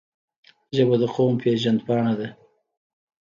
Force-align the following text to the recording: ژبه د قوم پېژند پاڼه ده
ژبه 0.75 0.95
د 1.01 1.03
قوم 1.15 1.33
پېژند 1.43 1.79
پاڼه 1.87 2.13
ده 2.19 2.27